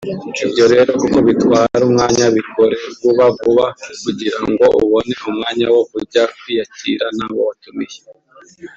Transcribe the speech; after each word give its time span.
Ibyo 0.45 0.65
rero 0.73 0.91
kuko 1.01 1.17
bitwara 1.27 1.77
umwanya 1.87 2.25
bikore 2.37 2.75
vuba 2.99 3.25
vuba 3.37 3.65
kugira 4.03 4.39
ngo 4.49 4.65
ubone 4.83 5.13
umwanya 5.29 5.67
wo 5.75 5.81
kujya 5.91 6.23
kwiyakira 6.39 7.05
n’abo 7.17 7.39
watumiye 7.49 7.99